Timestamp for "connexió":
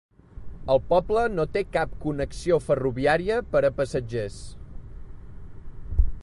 2.05-2.57